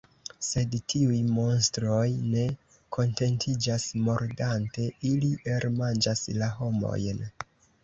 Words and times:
Sed 0.45 0.71
tiuj 0.93 1.19
monstroj 1.35 2.05
ne 2.29 2.45
kontentiĝas 2.97 3.87
mordante, 4.09 4.89
ili 5.13 5.33
elmanĝas 5.59 6.27
la 6.43 6.51
homojn! 6.59 7.25